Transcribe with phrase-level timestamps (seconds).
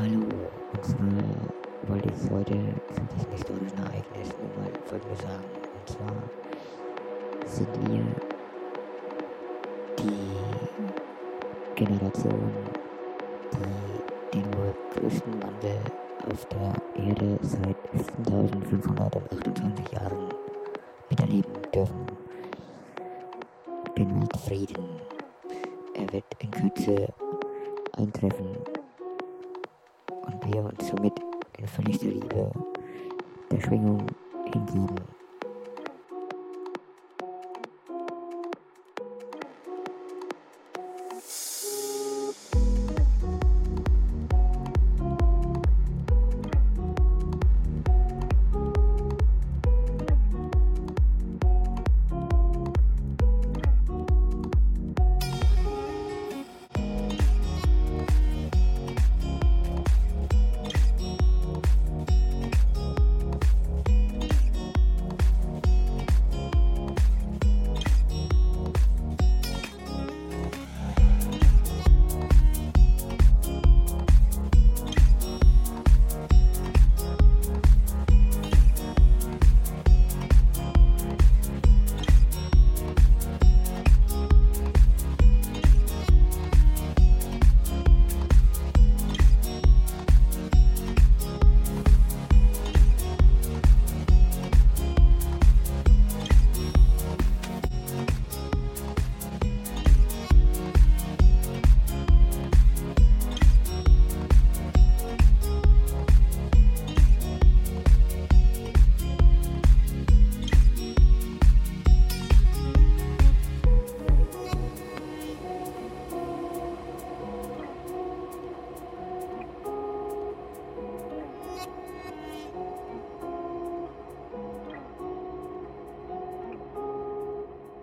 [0.00, 1.08] Hallo, und zwar
[1.88, 2.54] wollte ich heute
[2.94, 5.42] zu diesem historischen Ereignis nur mal Folgendes sagen.
[5.74, 6.14] Und zwar
[7.44, 8.04] sind wir
[9.98, 10.36] die
[11.74, 12.52] Generation,
[13.52, 15.80] die den wohl größten Wandel
[16.30, 20.28] auf der Erde seit 7528 Jahren
[21.10, 22.06] miterleben dürfen.
[23.96, 25.00] Den Weltfrieden.
[25.94, 27.12] Er wird in Kürze
[27.96, 28.77] eintreffen
[30.28, 31.14] und wir uns somit
[31.58, 32.50] in völligster Liebe
[33.50, 34.06] der Schwingung
[34.52, 35.17] hingeben.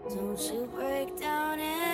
[0.07, 1.84] Don't you break down and